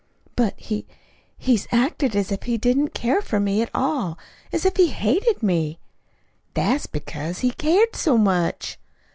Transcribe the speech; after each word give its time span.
"But, 0.35 0.55
he 0.57 0.87
he's 1.37 1.67
acted 1.71 2.15
as 2.15 2.31
if 2.31 2.41
he 2.41 2.57
didn't 2.57 2.95
care 2.95 3.21
for 3.21 3.39
me 3.39 3.61
at 3.61 3.69
all 3.71 4.17
as 4.51 4.65
if 4.65 4.77
he 4.77 4.87
hated 4.87 5.43
me." 5.43 5.77
"That's 6.55 6.87
because 6.87 7.41
he 7.41 7.51
cared 7.51 7.95
so 7.95 8.17
much." 8.17 8.79